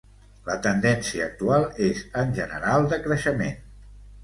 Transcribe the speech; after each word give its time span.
La 0.45 0.53
tendència 0.67 1.25
actual 1.33 1.67
és, 1.89 2.03
en 2.23 2.35
general, 2.41 2.91
de 2.95 3.03
creixement. 3.07 3.57